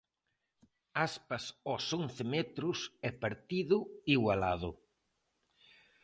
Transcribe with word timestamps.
Aspas 1.07 1.43
aos 1.69 1.85
once 2.01 2.23
metros 2.33 2.79
e 3.07 3.09
partido 3.23 3.77
igualado. 4.15 4.71